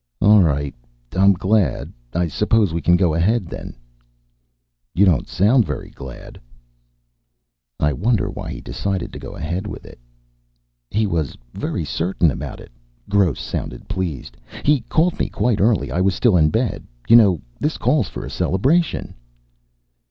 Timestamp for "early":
15.61-15.91